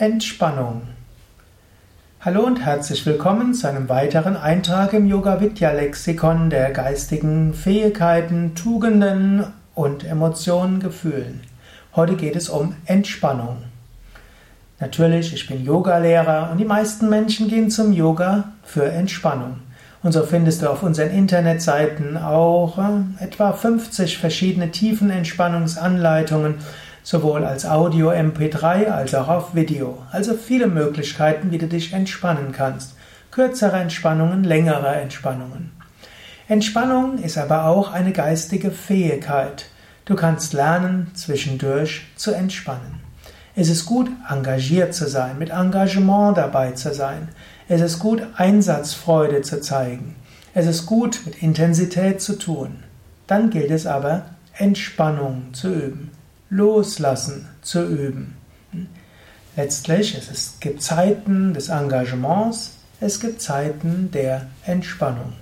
[0.00, 0.80] Entspannung.
[2.22, 8.54] Hallo und herzlich willkommen zu einem weiteren Eintrag im Yoga Vidya Lexikon der geistigen Fähigkeiten,
[8.54, 9.44] Tugenden
[9.74, 11.42] und Emotionen, Gefühlen.
[11.94, 13.58] Heute geht es um Entspannung.
[14.78, 19.56] Natürlich, ich bin Yogalehrer und die meisten Menschen gehen zum Yoga für Entspannung.
[20.02, 26.54] Und so findest du auf unseren Internetseiten auch äh, etwa 50 verschiedene Tiefenentspannungsanleitungen
[27.02, 29.98] sowohl als Audio MP3 als auch auf Video.
[30.12, 32.94] Also viele Möglichkeiten, wie du dich entspannen kannst.
[33.30, 35.72] Kürzere Entspannungen, längere Entspannungen.
[36.48, 39.66] Entspannung ist aber auch eine geistige Fähigkeit.
[40.04, 43.00] Du kannst lernen, zwischendurch zu entspannen.
[43.54, 47.28] Es ist gut, engagiert zu sein, mit Engagement dabei zu sein.
[47.68, 50.16] Es ist gut, Einsatzfreude zu zeigen.
[50.54, 52.82] Es ist gut, mit Intensität zu tun.
[53.28, 56.10] Dann gilt es aber, Entspannung zu üben.
[56.50, 58.36] Loslassen zu üben.
[59.54, 65.32] Letztlich, es gibt Zeiten des Engagements, es gibt Zeiten der Entspannung.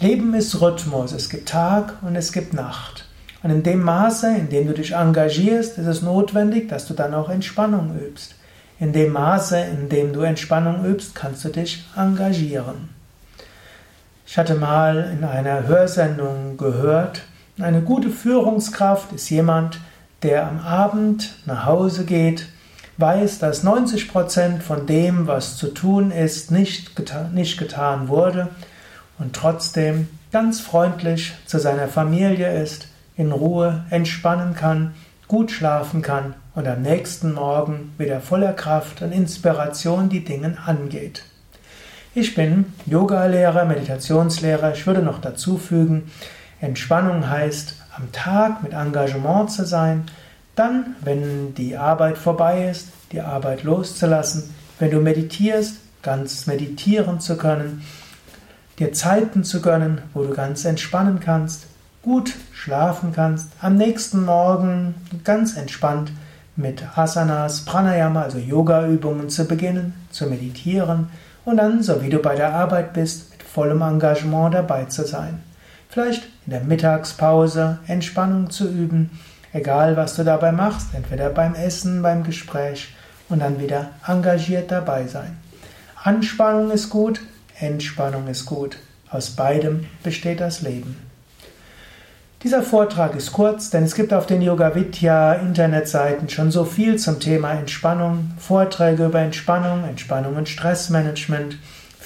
[0.00, 3.04] Leben ist Rhythmus, es gibt Tag und es gibt Nacht.
[3.42, 7.14] Und in dem Maße, in dem du dich engagierst, ist es notwendig, dass du dann
[7.14, 8.36] auch Entspannung übst.
[8.78, 12.90] In dem Maße, in dem du Entspannung übst, kannst du dich engagieren.
[14.24, 17.22] Ich hatte mal in einer Hörsendung gehört,
[17.58, 19.80] eine gute Führungskraft ist jemand,
[20.22, 22.48] der am Abend nach Hause geht,
[22.96, 28.48] weiß, dass 90 Prozent von dem, was zu tun ist, nicht getan, nicht getan wurde
[29.18, 34.94] und trotzdem ganz freundlich zu seiner Familie ist, in Ruhe entspannen kann,
[35.28, 41.22] gut schlafen kann und am nächsten Morgen wieder voller Kraft und Inspiration die Dinge angeht.
[42.14, 44.72] Ich bin Yogalehrer, Meditationslehrer.
[44.72, 46.10] Ich würde noch dazu fügen,
[46.60, 50.04] Entspannung heißt am Tag mit Engagement zu sein,
[50.54, 57.36] dann, wenn die Arbeit vorbei ist, die Arbeit loszulassen, wenn du meditierst, ganz meditieren zu
[57.36, 57.84] können,
[58.78, 61.66] dir Zeiten zu gönnen, wo du ganz entspannen kannst,
[62.02, 64.94] gut schlafen kannst, am nächsten Morgen
[65.24, 66.12] ganz entspannt
[66.56, 71.08] mit Asanas, Pranayama, also Yoga-Übungen zu beginnen, zu meditieren
[71.44, 75.42] und dann, so wie du bei der Arbeit bist, mit vollem Engagement dabei zu sein.
[75.88, 79.18] Vielleicht in der Mittagspause Entspannung zu üben,
[79.52, 82.94] egal was du dabei machst, entweder beim Essen, beim Gespräch
[83.28, 85.38] und dann wieder engagiert dabei sein.
[86.02, 87.20] Anspannung ist gut,
[87.58, 88.78] Entspannung ist gut.
[89.10, 90.96] Aus beidem besteht das Leben.
[92.42, 96.96] Dieser Vortrag ist kurz, denn es gibt auf den Yoga Vidya Internetseiten schon so viel
[96.96, 101.56] zum Thema Entspannung, Vorträge über Entspannung, Entspannung und Stressmanagement,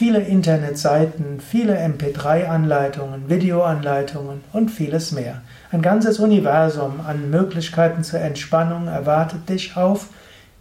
[0.00, 5.42] viele Internetseiten, viele MP3-Anleitungen, Videoanleitungen und vieles mehr.
[5.70, 10.06] Ein ganzes Universum an Möglichkeiten zur Entspannung erwartet dich auf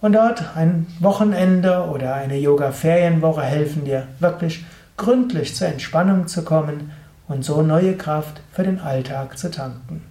[0.00, 4.64] Und dort ein Wochenende oder eine Yoga-Ferienwoche helfen dir wirklich
[4.96, 6.92] gründlich zur Entspannung zu kommen
[7.28, 10.09] und so neue Kraft für den Alltag zu tanken.